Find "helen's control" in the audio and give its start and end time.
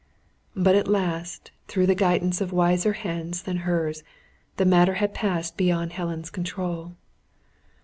5.93-6.95